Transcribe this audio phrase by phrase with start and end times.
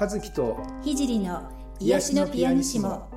[0.00, 1.50] 和樹と聖の
[1.80, 3.08] 癒しのピアニシモ。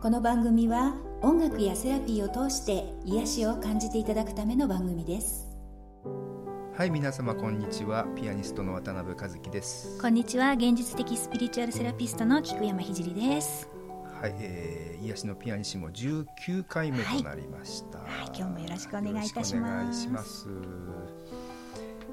[0.00, 5.46] この番組は音楽やセラピーを通して癒しを感じていただくための番組です。
[6.74, 8.06] はい皆様こんにちは。
[8.16, 10.00] ピアニストの渡辺和樹です。
[10.00, 10.52] こんにちは。
[10.52, 13.68] 現実的スピリチュアルセラピストの菊山聖です。
[14.22, 19.92] はい、えー、癒しのピアニシモ19回目となりました、はい、はい、今日もよろしくお願いいたしま
[20.24, 20.48] す。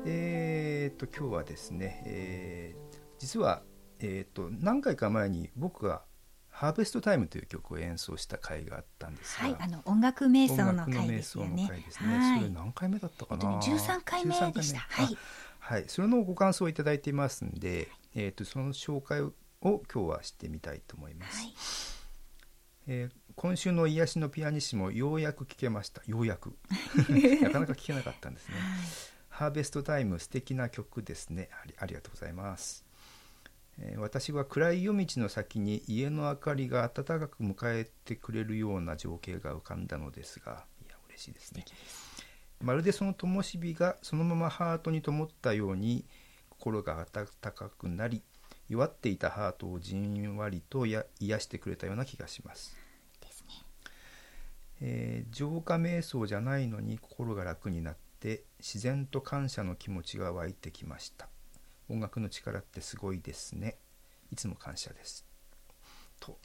[0.04, 3.62] えー、っと今日はですね、えー、実は
[4.00, 6.04] えーと、何回か前に僕が
[6.50, 11.70] 「ハーベストタイム」という曲を演奏した回があったんですが、はい、あの音楽瞑想の回ですよね。
[11.86, 13.60] ですねはい、それ何回目だったかな？
[13.62, 14.80] 十三回目でした。
[14.80, 15.18] はい、
[15.60, 21.38] はい、それのご感想をいただいていますんで、えっ、ー、とその紹介を今日はしてみたいと思います。
[21.38, 21.54] はい、
[22.88, 26.02] えー、今週の癒しのピアニッシモようやく聞けました。
[26.06, 26.58] ようやく
[27.42, 28.56] なかなか聞けなかったんですね。
[28.56, 28.66] はい、
[29.30, 31.50] ハーベストタイム素敵な曲ですね。
[31.78, 32.87] ありがとうございます。
[33.98, 41.64] 私は暗い夜道の先に家の明かりが温かく迎えてくれるような情景が浮かんだのですがいや嬉しいですね。
[42.60, 46.06] まるでその灯火がそのままハートに灯ったように
[46.50, 48.24] 心が温かくなり
[48.68, 52.76] 弱っていたハートをじんわりとや癒してくれたような気がします。
[53.22, 53.54] ですね、
[54.82, 61.30] えー、浄化瞑想じゃないのに心が楽になって自然と感謝の気持ちが湧いてきました
[61.90, 63.78] 音楽の力ってすごいですね。
[64.32, 65.26] いつも感謝です。
[66.20, 66.38] と。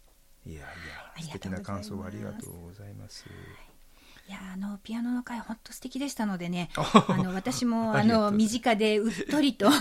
[0.44, 3.24] いやいや素敵な感想ありがとうございます。
[3.26, 4.32] い。
[4.32, 9.76] やあのピアノの会本当素敵でしたのでねあの私も あの身近でうっとりとあの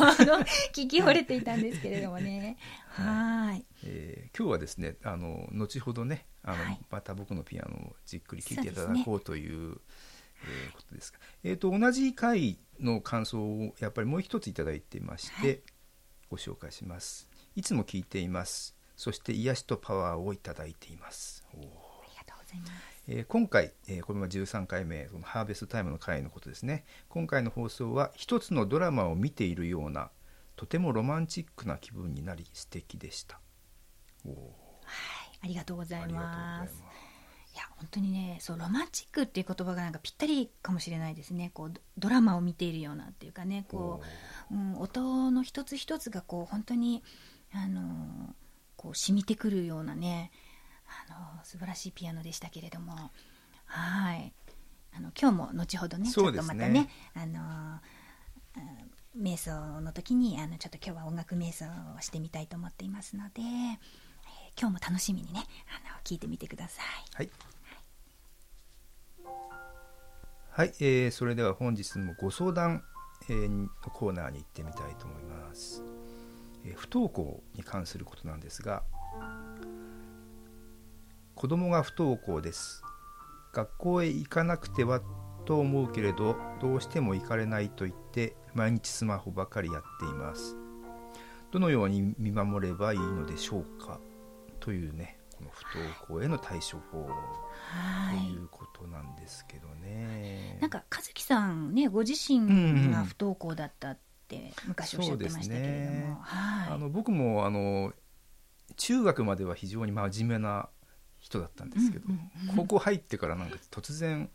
[0.73, 2.57] 聞き惚れていたんですけれどもね。
[2.91, 9.79] はい、えー、今日はですねあの後ほどねあの、はい、また僕のピアノをじっくり聴いていただこうという
[10.47, 15.59] えー、ことですが、えーと、同じ回の感想をやっぱりもう一ついただいていまして、はい、
[16.29, 17.29] ご紹介します。
[17.55, 18.75] いつも聞いています。
[18.95, 21.43] そして癒しとパワーをいただいています。
[21.53, 21.69] ありが
[22.25, 22.71] とうございます。
[23.07, 26.85] えー、今回、えー、これは13回目そのハーベストタイムの回のことですね。
[27.09, 30.11] 今回の放送は一つのドラマを見ているような
[30.55, 33.39] とてもロマンチックな気分になり素敵でした。
[34.25, 34.35] はい。
[35.43, 36.83] ありがとうございます
[37.53, 41.51] いや本当にねそうロマンチックっていう言葉がなんかぴったりかもしれないですね。
[41.53, 44.01] こうドラマを見ているようなっていうかねこ
[44.51, 44.57] う、う。
[44.57, 47.03] ん、音の一つ一つがこう本当に
[47.53, 48.33] あの
[48.77, 50.31] こう染みてくるようなね
[51.09, 53.11] あの素晴らしいピアノでしたけれども。
[53.65, 54.33] はい。
[54.93, 57.79] あの今日も後ほどね、ね、ちょっとまたねあの
[59.17, 61.65] 瞑想の時にあのちょっと今日は音楽瞑想
[61.97, 63.41] をしてみたいと思っていますので。
[64.59, 66.85] 今日も楽しみにねあの聞いてみてください。
[67.15, 67.29] はい、
[70.49, 72.83] はい、えー、それでは本日もご相談、
[73.29, 75.83] えー、のコーナーに行ってみたいと思います、
[76.65, 78.83] えー、不登校に関することなんですが
[81.35, 82.83] 子供が不登校です。
[83.53, 85.01] 学校へ行かなくては
[85.45, 90.55] と思うけれどどうしても行かれないと言って毎日スマホばかりやっています。
[91.51, 93.99] どのように見守ればいいのでしょうか？
[94.61, 97.09] というねこの不登校への対処法。
[98.09, 100.57] ということなんですけどね。
[100.61, 106.17] なんか和樹さんねご自身が不登校だったって昔おっしゃってましたけれども、ね。
[106.21, 107.91] はい、あの僕もあの
[108.77, 110.69] 中学までは非常に真面目な
[111.19, 112.05] 人だったんですけど、
[112.55, 114.29] 高校入ってからなんか突然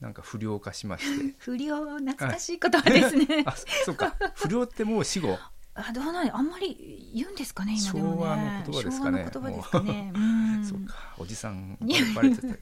[0.00, 1.34] なんか不良化しまして。
[1.38, 3.44] 不良懐かしい言葉ですね。
[3.46, 4.16] あそうか。
[4.34, 5.38] 不良ってもう死後
[5.74, 8.14] あどうなんあんまり言うんですかね今でもね。
[8.14, 10.12] 昭和の言葉ですかね言葉ですかね。
[10.68, 11.78] そうかおじさん
[12.14, 12.58] バレてたけど、ね、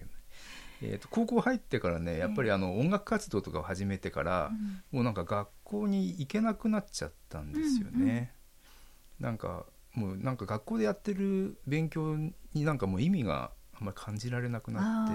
[0.82, 8.32] えと高校入ってからねやっぱりあの音楽活動とかを始めてから、うん、もうなんか学校に行けなくなっちゃったんですよね、
[9.20, 15.14] うんうん、なんかもうなんか学校でやってる勉強になんかもう意味があんまり感じられなくなって、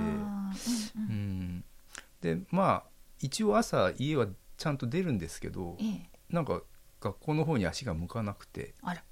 [0.98, 1.64] うん、うん、
[2.20, 2.90] でまあ
[3.20, 4.28] 一応朝家は
[4.58, 6.62] ちゃんと出るんですけど、ええ、なんか
[7.06, 8.74] 学校の方に足が向かなくて。
[8.82, 9.04] あら。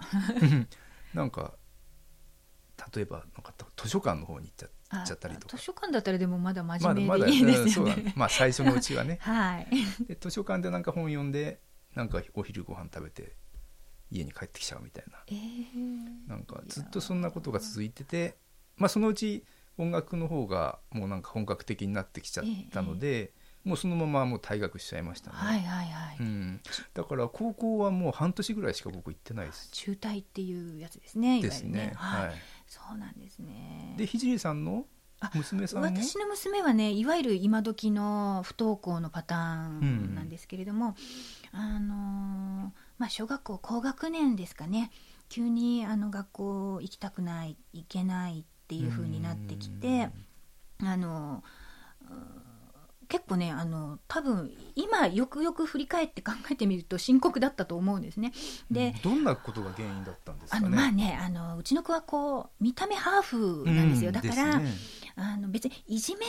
[1.13, 1.53] なんか
[2.95, 5.57] 例えばなんか図書館の方に行っちゃっちゃったりとか。
[5.57, 9.67] 図書館だったらでもまだ真面目でいいですよね、まだまだ、 まあ最初のうちはね、はい、
[10.07, 11.61] で図書館でなんか本読んで
[11.93, 13.35] なんかお昼ご飯食べて
[14.09, 18.37] 家に帰ってきちゃうみたいな、えー、なんかずっとそんなことが続いてて
[18.75, 19.45] まあそのうち
[19.77, 26.17] 音楽の方がもうなんか本格的になってきちゃったので、えーもうそのままもう退学しちゃいましたね、はいはいはい。
[26.19, 26.61] うん、
[26.93, 29.69] だから高校はもう半年ぐらいしか僕行ってないです。
[29.71, 31.93] 中退っていうやつですねですね。
[31.95, 32.31] はい、
[32.67, 33.95] そうなんですね。
[33.97, 34.85] で聖さんの
[35.33, 40.95] 娘さん私の娘はねいわゆる今時の不登校のパターンなんですけれども、
[41.53, 44.91] うん、あのまあ小学校高学年ですかね。
[45.29, 50.09] 急にあの学校行きたくない行けないっていう風になってきて
[50.79, 51.43] あの
[53.13, 58.33] 結構ねあの多分今よくよく振り返って考えてみると深刻だったと思うんですね。
[58.71, 64.11] で、どんなことが原因だったんですか、ね、あのまあねあのうちの子はこう見た目ハーフなんですよ。
[64.11, 64.67] だから、ね、
[65.15, 66.25] あの別にいじめ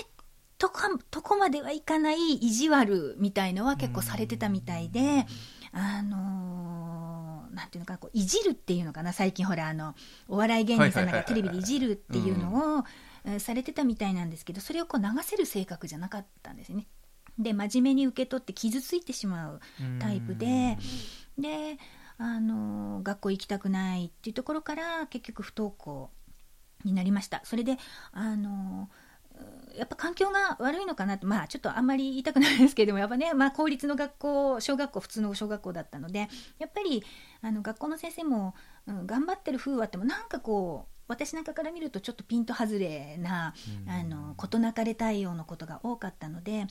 [0.58, 5.24] とかとこまではいかない意地悪みたいのは結構されてたみたいで、
[5.72, 9.94] あのー、なんていうのかこういじるっていうのかな最近ほらあの
[10.28, 12.84] お笑い芸人さんなんかテレビでいじるっていうのを、
[13.38, 16.86] されてたみたいなんですけどそれをこう流せる性格じゃなかったんですね。
[17.38, 19.60] で真面目に受け取って傷ついてしまう
[19.98, 20.78] タイプで
[21.38, 21.78] で
[22.16, 26.10] あの学校行きたくないっていうところから結局不登校
[26.84, 27.76] になりましたそれで
[28.12, 28.88] あの
[29.76, 36.28] やっぱ環境が悪いのかなってまあちょっとあんまり言いたくないですけどもやっぱね、まあ、公立の学校小学校普通の小学校だったので
[36.60, 37.02] やっぱり
[37.42, 38.54] あの学校の先生も、
[38.86, 43.54] うん、頑張ってる風はあってもなんかこう私なんかから見るとちょっとピント外れな、
[43.86, 46.66] うん、あの事なかれ対応のことが多かったので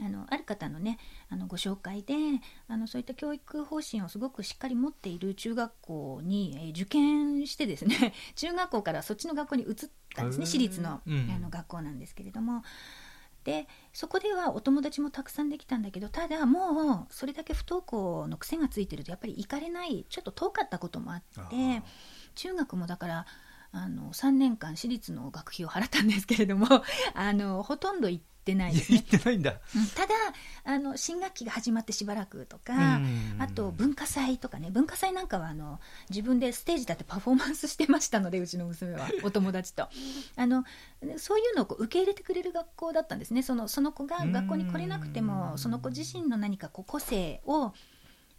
[0.00, 0.98] あのある方のね
[1.28, 2.14] あのご紹介で
[2.66, 9.74] あのそういった教育方針をすごくしっかり持っている中学校に、えー、受験してですね 中学校からそっちの学校に移っ
[10.14, 12.62] たんですね私立の,、あの学校なんですけれども。
[13.44, 21.82] でそこではお友達もたくさんできたんだけどただもうそれだけ不登校の癖がついてるとやっぱり行かれないちょっと遠かったこともあって
[22.36, 23.26] 中学もだから
[23.72, 26.66] あの3年間私立の学費を払ったんですけれども
[27.14, 28.98] あのほとんど行ってないですね。
[28.98, 30.14] 行ってないんだ、うん、ただ
[30.64, 33.00] あの新学期が始まってしばらくとか
[33.38, 35.80] あと文化祭とかね文化祭なんかはあの
[36.10, 39.88] 自分でステージ立ってパフォーマンスしてましたのでうちの娘は お友達と。
[40.36, 40.64] あの
[41.16, 43.42] そういうのをこう受け入れてくれる学校だったんですね。
[43.42, 47.72] そのその子が学校に来れなくてもその子自身の何かこう個性を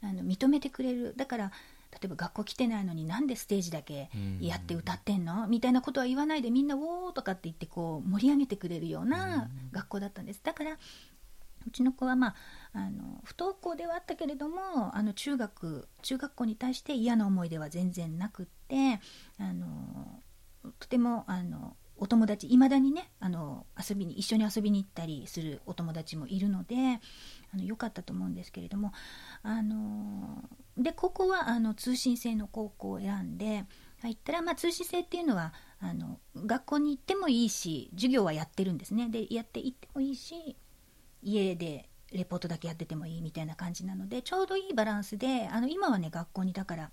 [0.03, 1.15] あの認めてくれる。
[1.17, 1.51] だから
[1.93, 4.09] 例えば学校来てないのになんでステージだけ
[4.41, 5.47] やって歌ってんの？
[5.47, 10.41] みたいなことは言わないでみんな「おー」とかって言ってこう盛り上げてくれるような学校だったんです。
[10.43, 10.77] だから
[11.65, 12.35] うちの子はまあ
[12.73, 18.99] あの不登校ではあったけれどもあの中学中学校に対して嫌な思い出は全然なくって
[19.37, 20.21] あの
[20.79, 26.75] とてもあのお友達いまだにねあの遊びに一緒に遊びに行ったりするお友達もいるので
[27.53, 28.91] あの良かったと思うんですけれども
[29.41, 30.43] あの
[30.77, 33.65] でここはあの通信制の高校を選んで
[34.01, 39.09] 入ったら、まあ、通信制っていうのはあの学校に行ってもいいし授業はやってるんですね。
[39.09, 40.57] でやって行ってもいいし
[41.21, 46.91] 家でレポートだけやっててもいいみたいな感じなのでちょうどいいバランスであの今はね学校にだから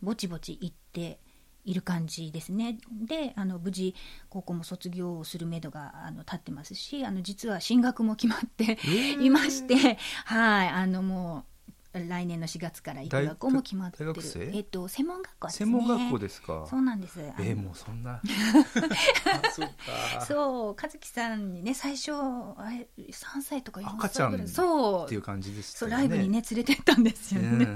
[0.00, 1.20] ぼちぼち行って
[1.64, 2.78] いる感じですね。
[3.06, 3.94] であの無事
[4.30, 8.78] 高校も卒業するめどがあの立ってますしあの実は進学も決まって
[9.20, 10.68] いましてはい。
[10.68, 11.47] あのもう
[11.92, 14.12] 来年の4月から行く学校も決まってる。
[14.52, 16.66] えっと専門学校、ね、専門学校ですか？
[16.68, 17.20] そうなんです。
[17.20, 18.20] えー、もうそんな。
[19.52, 19.68] そう
[20.14, 20.24] か。
[20.26, 24.48] そう和樹さんにね最初あれ3歳とか4歳ぐらい。
[24.48, 25.04] そう。
[25.06, 27.66] っていう感じでした、ね、そうライブにね連れてったんですよね。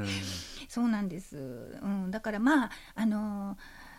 [0.68, 3.58] そうなんです、うん、だからまああの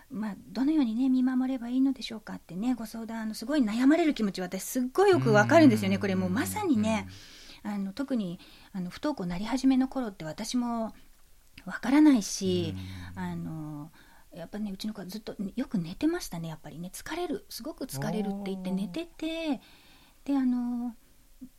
[0.10, 6.14] まあ、どのようにね見守ればいいのでしょうかってねご相談すごい悩まれる気持ち私すっごいよくわかるんですよねこれ。
[6.16, 7.08] もうまさにね、
[7.64, 8.40] あの特に
[8.74, 10.94] あの不登校なり始めの頃って私も
[11.66, 12.76] わからないし、
[13.16, 13.90] あの
[14.34, 16.90] やっぱねうちの子はずっとよく寝てましたねやっぱりね。
[16.94, 17.46] 疲れる。
[17.50, 19.62] すごく疲れるって言って寝てて
[20.26, 20.96] であの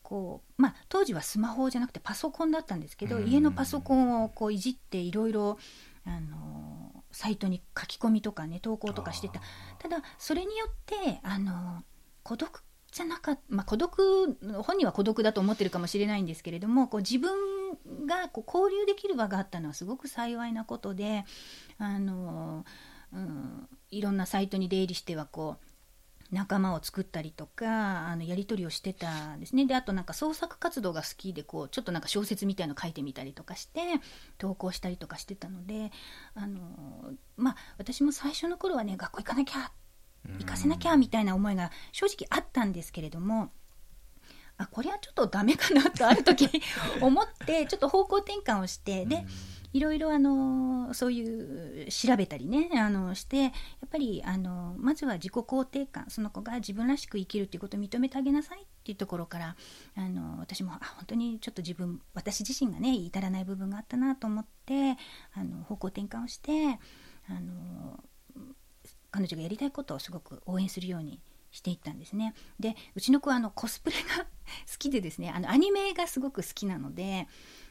[0.03, 5.59] こうまあ当時はスマホじゃなくてパソコンだったんですけど、家のパソコンをこういじっていろいろ
[6.05, 9.41] あのサイトに書き込みとかね投稿とかしてた。
[9.79, 11.83] ただそれによってあの
[12.23, 12.63] 孤独
[12.95, 17.33] じゃなかった、まあ、孤独本人は孤独だと思ってるかもしれないんですけれどもこう自分
[18.07, 21.25] がこう交流できる場があったのはすごく幸いなことで
[21.79, 22.65] あの、
[23.13, 25.65] うん、いろんなサイトに出入りしてはこう
[26.31, 29.67] 仲間を作ったりとかあのやり取りをしてたんですね。
[29.67, 33.81] であとなんか創作活動が好きでこうちょっとなんか小説みたいの書いてみたりとかして
[34.39, 35.91] 投稿したりとかしてたので
[36.35, 36.61] あの
[37.37, 39.84] まあ私も最初の頃はね学校行かなきゃって
[40.39, 43.51] 行かせなきゃみたいな思いが正直あったんですけれども
[44.57, 46.49] あこれはちょっとダメかなとある時
[47.01, 49.27] 思ってちょっと方向転換をしてで
[49.73, 53.53] いろいろあのそういう調べたりねあのしてやっ
[53.91, 59.57] ぱりあのまずは自己肯定感その子が自分らしく生きるっていうことを認めてあげなさいっていうところから
[59.97, 64.97] あの私もあ本当にちょっと自分私自身がね至らない部分があったなと思って
[65.33, 66.79] あの方向転換をして
[67.29, 67.99] あの
[69.15, 71.21] 彼女がやりたいことをすごく応援するように
[71.53, 72.35] していったんですね。
[72.59, 74.25] でうちの子はあのコスプレが
[74.67, 77.29] 好きでですねあのアニメがすごく好きなので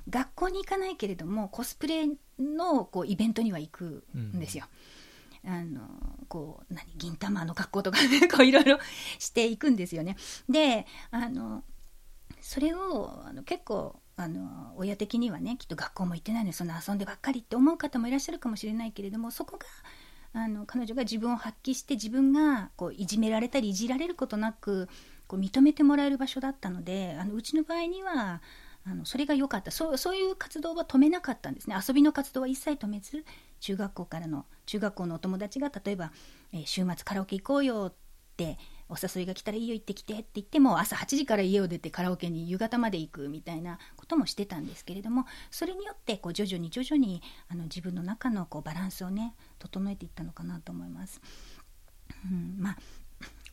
[0.09, 2.07] 学校に行かないけれどもコスプレ
[2.39, 4.67] のこうイベントには行くんですよ。
[5.43, 5.81] うん、あの
[6.29, 8.79] こう何銀玉の格好とかね こういろいろ
[9.19, 10.15] していくんですよね。
[10.47, 11.65] であの
[12.39, 19.65] それをあの結構あの親的にはねきっと学校も行ってないのにそんな遊んでばっかりって思う方もいらっしゃるかもしれないけれどもそこが
[20.33, 24.89] あの彼女が自分を発揮して自分がこういじめられたりいじられることなく
[25.27, 28.41] こう認めてもらえる場所だったのであのうちの場合には
[28.85, 29.71] あのそれが良かった。
[29.71, 31.75] そうそういう活動は止めなかったんですね。
[31.87, 33.23] 遊びの活動は一切止めず
[33.61, 36.11] 中学校からの中学校のお友達が例えば、
[36.51, 37.93] えー、週末カラオケ行こうよっ
[38.35, 38.57] て
[38.93, 51.21] お誘いが来たらいいよ行ってきてって言っても朝8時から家を出てカラオケに夕方まで行くみたいなこともしてたんですけれどもそれによってこう徐々に徐々にあの自分の中のこうバランスをね整えていったのかなと思います。
[52.31, 52.77] うん、まあ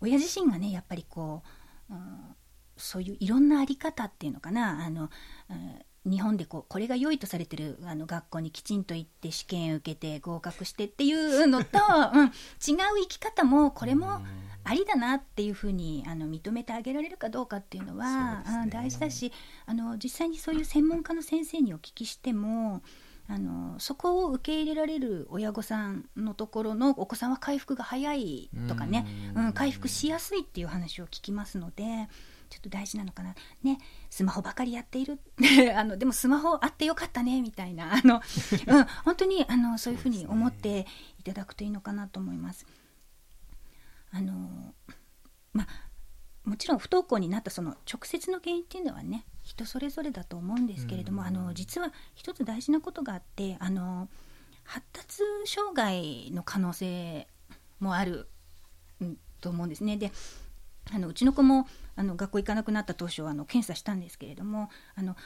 [0.01, 1.43] 親自身がねやっぱりこ
[1.89, 2.37] う、うん、
[2.77, 5.11] そういういろんなあり方っていうのかなあの、
[5.51, 11.79] うん日本でこうこれが良いとされてるあの学校にきちんと行って試験受けて合格してっていうのと、
[12.15, 12.33] うん、違う
[13.03, 14.23] 生き方もこれも
[14.65, 19.33] ありだなっていうふうにあの認めてあげられるかどうかっていうのは、ね、大事だし
[19.67, 22.83] あの実際にそういう専門家の先生にお聞きしても
[23.29, 32.09] あのそこを受け入れられる親御さんのところのお子さんは回復が早いとかね、うん、回復しやすいっていう話を聞きますので。
[32.51, 33.35] ちょっと大事なのかな。
[33.63, 33.79] ね、
[34.11, 35.19] スマホばかりやっている。
[35.75, 37.95] あの、でもスマホあってよかったね、みたいな。
[37.95, 38.21] あの、
[38.67, 40.87] うん、本当に、あの、そういうふうに思って
[41.19, 42.67] いただくといいのかなと思います。
[44.11, 44.75] あの、
[45.53, 45.67] ま
[46.45, 54.09] もちろん不登校になったその直接の原因っていうのはね人それぞれだと思うんですけれども、あの実は一つ大事なことがあってあの
[54.65, 57.27] 発達障害の可能性
[57.79, 58.29] もある、
[59.01, 59.97] うん、と思うんですね。
[59.97, 60.13] で
[60.93, 61.67] あのうちの子も
[62.01, 65.17] あの学校行かなくなった当初あの検査したんですけれどもあの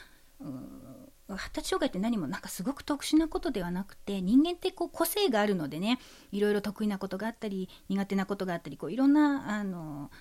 [1.29, 5.99] 発達障害って何もなんかすごく特殊なことではなくて人間ってこう個性があるのでね
[6.33, 10.11] いろいろ得意なことがあったり苦手なことがあったりこういろんなあの、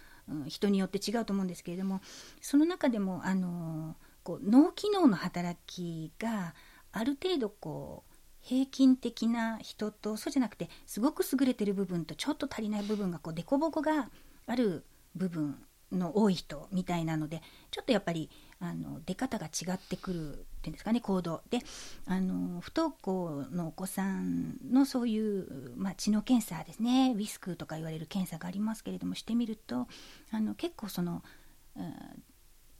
[0.47, 2.01] 人によって違うと思うんですけれども
[2.41, 6.55] その中でもあのこう脳機能の働きが
[6.93, 14.09] ある程度こう平均的な人とそうじゃなくてすごく優れてる部分とちょっと足りない部分がこう凸凹が
[14.47, 14.85] ある
[15.15, 15.59] 部分
[15.95, 21.59] の多い人みたいなのでちょっとやっぱりあの出方が違ってくるっていうんですかね行動で
[22.07, 29.87] あの不登校のお子さんのそういう、まあ、知能検査ですねウィスクとか言われる検査がありますけれどもしてみると
[30.31, 31.23] あの結構その、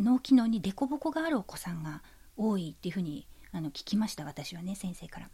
[0.01, 2.03] 脳機能に凸凹があるお子さんが
[2.37, 5.31] 多いっていうふうにあの聞きました私はね先生から。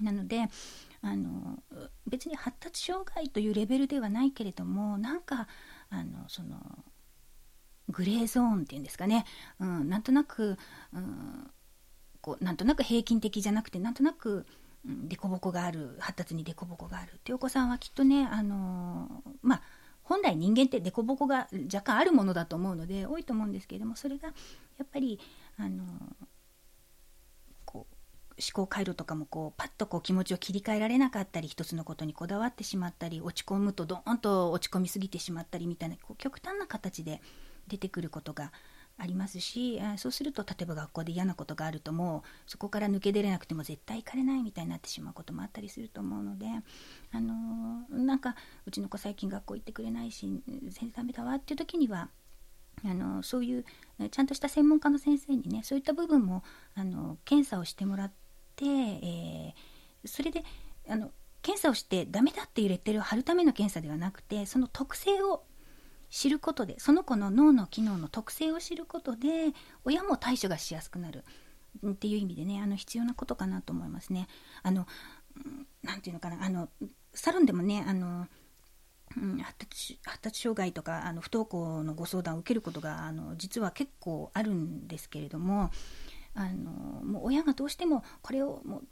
[0.00, 0.48] なので
[1.02, 1.62] あの
[2.06, 5.48] 別に発達障害というレベルではないけれどもなんか
[5.88, 6.56] あのその
[7.88, 9.24] グレーゾーンっていうんですかね、
[9.60, 10.58] うん、なんとなく、
[10.92, 11.50] うん、
[12.20, 14.46] こうなんとなく平均的じゃなくてなんとなく
[15.08, 17.12] 凸凹がある発達に凸凹がある。
[17.12, 19.62] っていうお子さんはきっとねあのまあ
[20.02, 25.18] 本来人間って凸凹が若干あるものだと思うので多いと思うんですけれどもそれがやっぱり
[25.58, 25.84] あの
[27.64, 27.94] こう
[28.38, 37.20] 思考回路とかもこうパッとこう気持ちを切り替えられなかったり一つのことにこだわってしまったり落ち込むとドーンと落ち込みすぎてしまったりみたいなこう極端な形で
[37.68, 38.52] 出てくることが
[38.98, 46.46] ありますしそうすると例えば学校で嫌なことがあるともうそこから抜け出れなくても絶対行かれないみたいになってしまうこともあったりすると思うので、
[47.12, 52.08] あのー、なんかうちの子最近学校行ってくれないし先生ダメだわっていう時には
[52.84, 53.64] あのそういう
[54.10, 56.42] ちゃんとした専門家の先生にねそういった部分も
[56.74, 58.12] あの検査をしてもらっ
[58.54, 60.42] て、えー、それで
[60.88, 61.10] あの
[61.42, 65.44] 検査をしてダメだっていうレッテルを貼るための検査ではなくてその特性を
[66.16, 69.52] 知ることでその子の脳の機能の特性を知ることで
[69.84, 71.24] 親も対処がしやすくなる
[71.86, 74.26] っていう意味でねあの必要なことかなと思いますね。
[74.62, 74.86] あの
[75.82, 76.70] なて言うのかなあの
[77.12, 78.28] サロンでもねあの、
[79.14, 85.70] うん、発達発達障害とかあの不登校のご相談を受けることがあの実は結構あるんですけれども
[86.34, 86.70] あの
[87.04, 88.84] もう親がどうしてもこれをもう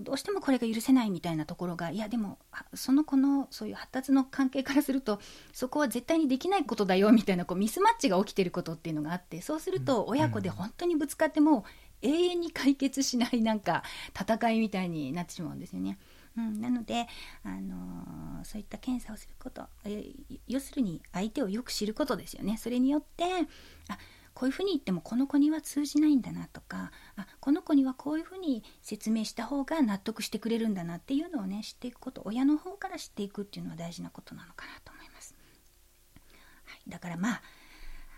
[0.00, 2.38] どうしてもこれが許せないみたいなところがいやでも
[2.74, 5.20] その子のそういう発達の関係からすると
[5.52, 11.64] そこは絶対にできないことだよみたいなこうミスマッチが起きてることっていうのがあってそうすると親子で本当にぶつかっても
[12.02, 13.82] 永遠に解決しないなんか
[14.18, 15.98] 戦いみたいになってしまうんですよね。
[16.36, 17.06] うん、なので、
[17.44, 19.62] あのー、そういった検査をすること
[20.48, 22.56] 要するに相手をよく知ることですよね。
[22.56, 23.24] それによって
[23.88, 23.98] あ
[24.34, 35.34] こういうふうに言ってもこの子には通じないんだなとかあこの子にはこういうふうに説明した方が納得してくれるんだなっていうのをね知っていくこと親の方から知っていくっていうのは大事なことなのかなと思います。
[36.64, 37.42] はいだからまあ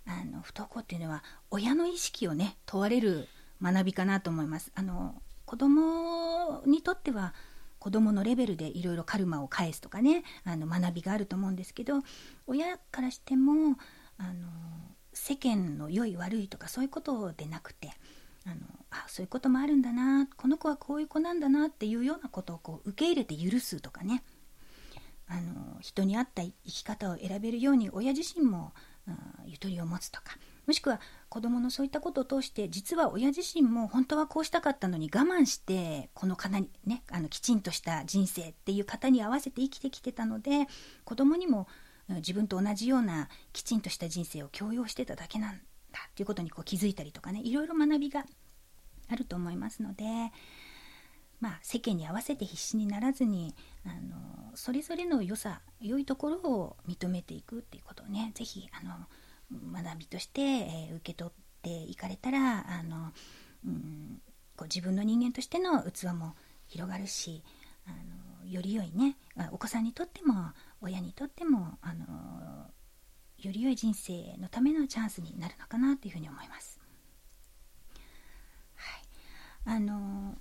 [0.07, 3.29] あの不登校っていうのは親の意識をね問われる
[3.63, 4.71] 学びかなと思います。
[4.75, 7.35] あの子供にとっては
[7.79, 12.01] 子供のレベルでいろいろカルマを返すとかねあの学びがあると思うんですけど
[12.47, 13.77] 親からしても
[14.17, 14.49] あの
[15.15, 17.93] 世間の良い悪いとかそういうことでなくて
[18.47, 18.57] あの
[18.91, 24.23] あそういうこともあるんだなこの子はこういう子なんだなっていうようなことをこう受け入れて許すとかね。
[25.27, 28.75] あの人に合った生き方を選べるように親自身も、
[29.09, 29.17] うん、
[29.47, 30.37] ゆとりを持つとか。
[30.67, 40.67] もしくは子どものそういったことを通して実は親自身も本当はこうしたかったのに我慢してこの方にねあのきちんとした人生っていう方に合わせて生きてきてたので
[41.05, 41.69] 子どもにも
[42.09, 45.61] 自分と同じようなきちんとした人生を強要してただけなん
[45.93, 48.25] だっていうことにこう気づいたりとかねいろいろ学びが
[49.09, 50.05] あると思いますので、
[51.41, 59.07] まあ、世間に合わせて必死にならずにあのそれぞれの良さ良いところを認めていくっていうことをね是非あの
[59.83, 61.33] 学びとして、えー、受け取っ
[61.63, 63.13] ていかれたらあの、
[63.67, 64.21] うん、
[64.57, 66.35] こう自分の人間としての器も
[66.67, 67.43] 広がるし
[67.87, 67.97] あの
[68.51, 69.17] より良いね
[69.53, 72.05] お子さんにとっても親にとってもあの
[73.39, 76.81] より良い人生のためのチャンスになるのかなというふうに思います。
[78.77, 80.37] はい、あの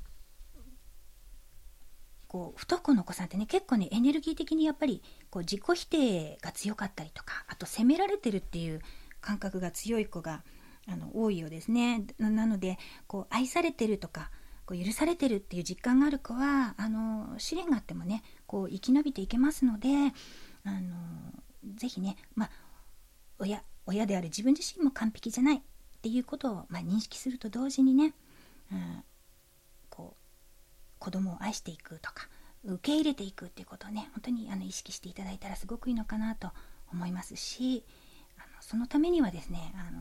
[2.28, 8.82] こう不登校のお子さんってね結構ねエネルギー的にやっぱりこう自己否定が強かったりとかあと責められてるっていう
[9.22, 10.44] 感覚が強い子が
[10.88, 12.06] あの多いようですね。
[12.18, 14.32] なのでこう愛されてるとか
[14.66, 19.90] こう許されてるっていう実感がある子はあの試練があってもねこう生き延びていけますので
[20.66, 20.96] あの
[21.76, 22.50] ぜひね、まあ、
[23.40, 25.62] 親親である自分自身も完璧じゃないっ
[26.02, 28.14] ていうことを、まあ、認識すると同時にね、
[28.72, 29.04] うん、
[29.90, 30.24] こう
[31.00, 32.30] 子供を愛していくとか
[32.66, 36.50] 受け入れていくっていうことをね本当にあの意識していただいたらすごくいいのかなと
[36.92, 37.84] 思いますし
[38.38, 40.00] あのそのためにはですねあの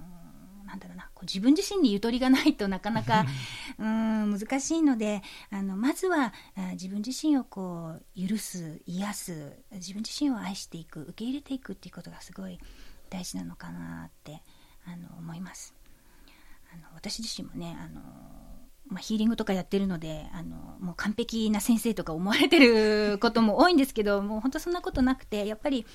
[0.73, 3.27] なんだろうなこう自分自身にゆとりがないとなかなか
[3.79, 6.33] うん難しいのであのまずは
[6.73, 12.59] 自分自身をこう許す癒す自分自身を愛していく受け入れていくっていうことがすごい
[13.11, 14.43] 大事なのかなって
[14.87, 15.75] あの思います。
[16.73, 18.01] あの私自身もねあの
[18.93, 25.87] まあ、ヒーリングとかやってるのであのもう完璧な先生とか思われてることも多いんですけど もう本当そんなことなくてやっぱり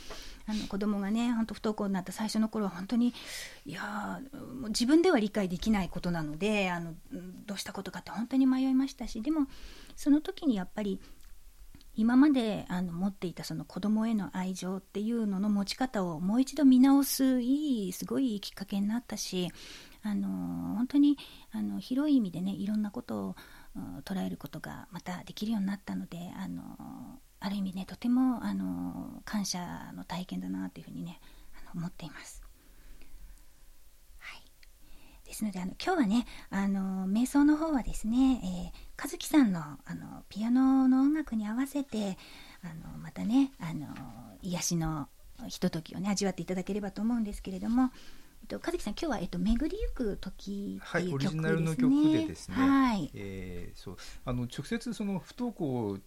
[0.48, 3.14] あの子供がね本当不登校になった最初の頃は本当に
[3.66, 4.22] いや
[4.60, 6.94] もう自分では理解できないことなのであの
[7.46, 9.48] どうしたことかって本当に迷いましたしでも
[9.96, 11.00] その時にやっぱり
[11.98, 19.50] 今まであの持っていたその子供への愛情っていうのの持ち方をもう一度見直すいいすごいいいきっかけになったし
[20.04, 21.18] あの本当に
[21.52, 23.36] あの広い意味でねいろんなことを
[24.06, 26.62] 捉えることがまたできるようになったのであの
[27.40, 31.20] ある意味ねとてもあの感謝の体験だなというふうにね
[31.76, 32.47] 思っています。
[35.28, 42.18] はい、ですのであの今日はねあの瞑想の方はですね、えー、和樹さんのあのピアノの音楽に合わせて
[42.64, 43.88] あのまたねあの
[44.42, 45.08] 癒しの
[45.48, 47.92] ひとときをね味わっていただければと思うんですけれども
[48.48, 53.12] と、和樹さん今日は、えっと、巡りゆく時っていう曲ですね、はい、オリジナルの曲でですね、はい。
[53.14, 53.98] えー、そう。
[54.26, 55.98] あの直接その不登校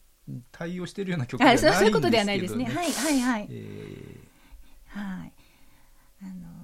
[0.50, 2.64] 対応しているような曲ではないんですけど、ね、そういうことではないですね。
[2.64, 5.32] はいはいはい、えー、はい。
[6.22, 6.59] あの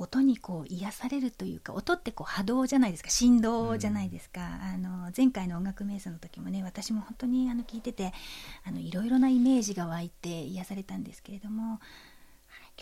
[0.00, 3.10] 音にこう癒されるというか音ってこう波動じゃないですか。
[3.10, 8.12] 振動じゃないですか、うん、あの前回の音楽瞑想の時もね私も本当にあの聞いてて
[8.64, 11.80] あのいろいろなイメージが湧いて癒されたんですけれども、はい、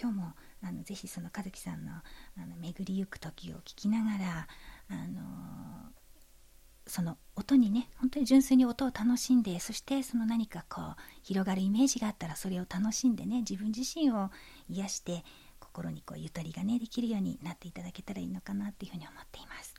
[0.00, 4.48] 今日もあのぜひその和樹さんのあの巡りゆく時を聞きながら、
[4.90, 5.92] あの
[6.86, 14.30] その音にね本当に純粋に音を楽しんでそしてその何かこう広がるイメージがあったらそれを楽しんでね自分自身を
[14.70, 15.22] 癒して
[15.78, 19.74] 心にこうゆとりがねできるようになっていただけたらいいのかなっていうふうに思っています。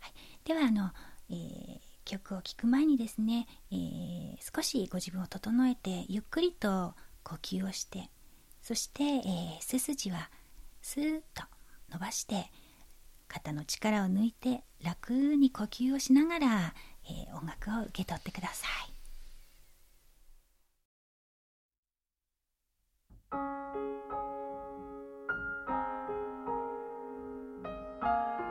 [0.00, 0.12] はい、
[0.44, 0.90] ではあの、
[1.30, 8.10] えー、曲を聴く前にですね、えー、少しご自分を整えてゆっくりと呼吸をして
[8.60, 9.22] そして、えー、
[9.60, 10.28] 背筋は
[10.82, 11.44] スーッと
[11.92, 12.50] 伸ばして
[13.28, 18.92] 肩の力を抜いて楽に呼吸をしながら、えー、音楽を受け取ってください。
[28.02, 28.41] Bye.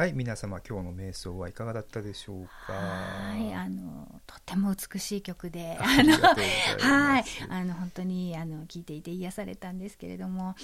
[0.00, 2.72] はい皆様今日の瞑想はいかがだったでしょうか？
[2.72, 6.86] はいあのとても美しい曲でありがとうございます。
[6.86, 10.54] はいあの本当にあの聞いていて癒されたんですけれども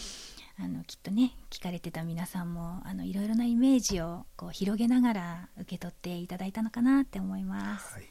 [0.59, 7.93] あのきっとね聞かれてた皆さんもあのいろいろなイメージをこう広げながら受け取っていただいたのかなって思います。
[7.93, 8.05] はい。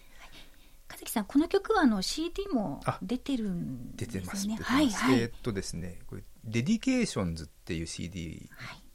[0.92, 4.28] かづきさんこの曲はあの CD もあ出てるん出ですよね。
[4.28, 4.72] てます出てます。
[4.72, 7.82] はいはい、えーっとですねこれ「Dedications」ってい。
[7.82, 8.48] う CD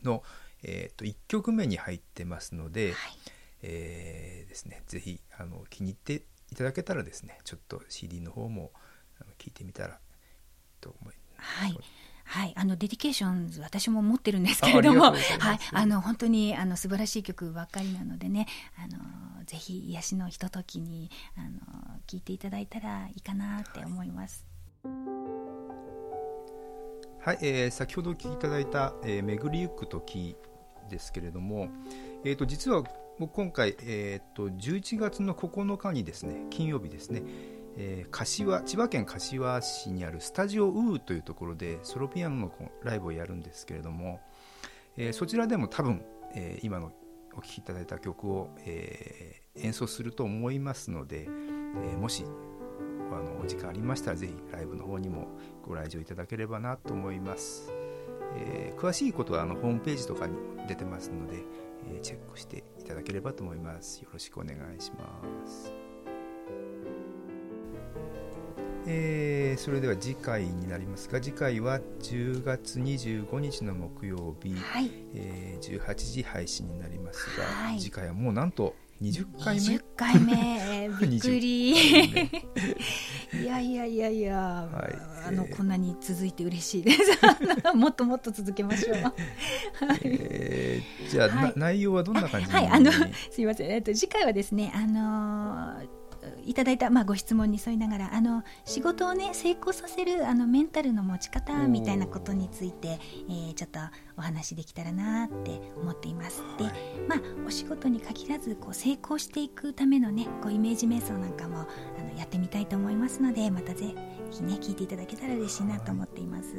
[0.04, 0.22] の、
[0.62, 3.18] えーっと1曲目に入ってますので、はい。
[3.62, 8.72] えーですねぜひあの気に入っていただけたらですねちょっと CD の方も
[9.38, 9.98] 聞いてみたら
[10.80, 11.78] と思いはい、
[12.24, 15.58] はい、あの Dedications 私も持ってるんですけれども、います、はい。
[15.72, 18.46] あの本当にあの素晴らしい曲ばっかりなのでね、
[18.76, 21.48] あのぜひ癒しのひとときにあの
[22.06, 24.44] 聞いていただいたらいいかなって思います。
[27.22, 30.36] はい、えー先ほどお聞きいただいた「えー巡りゆく時」
[30.90, 31.68] ですけれども、
[32.24, 32.84] えー、と実は
[33.18, 37.22] 僕今回、えー、と11月の9日にですね金曜日ですね、
[37.76, 44.20] えー柏千葉県柏市にあるスタジオウーというところでソロピアノのライブをやるんですけれども、
[44.96, 46.02] えーそちらでも多分、
[46.34, 46.92] えー今の
[47.32, 52.24] お聴きいただいた曲を、えー演奏すると思いますので、えーもし
[53.12, 55.28] あのお時間ありましたらぜひライブの方にも
[55.66, 57.72] ご来場いただければなと思います、
[58.36, 61.42] えー詳しいことはあのホームページとかにも出てますので、
[61.92, 64.00] えーチェックしていただければと思います。
[64.00, 65.72] よろしくお願いします。
[68.86, 77.80] えーそれでは次回になりますが次回は10月25日の木曜日、はい、えー18時配信になりますが、はい。
[77.80, 81.74] 次回はもうなんと20回目20回目、えー びっくり。
[81.74, 82.40] 20 回
[83.32, 83.42] 目。
[83.42, 84.36] いやいやいやいや、い。
[85.26, 86.98] あの、えーこんなに続いて嬉しいです。
[87.74, 88.96] もっともっと続けましょう。
[88.96, 91.48] はいえーじゃあ、はい。
[91.48, 92.92] な内容はどんな感じにはい、あの、
[93.30, 95.99] すいません、えっと、次回はですね、あのー
[96.44, 103.80] いただいた、まあ、ご質問に沿いながらあの仕事をね成功させるあのメンタルの持ち方みたいなことについて、えーちょっと
[104.16, 106.42] お話できたらなって思っています。
[106.58, 106.74] で、はい。
[107.08, 111.66] まあ、お仕事に限らずこう成功していくためのねこうイメージ瞑想なんかもあ
[112.02, 113.94] のやってみたいと思いますのでまたぜ
[114.30, 116.54] ひね聞いていただけたら嬉しいなと思っています。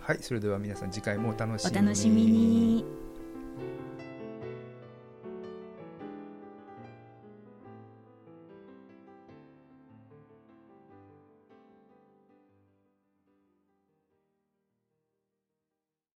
[0.00, 0.18] はい。
[0.20, 1.78] それでは皆さん次回もお楽しみに。
[1.78, 2.84] お楽しみに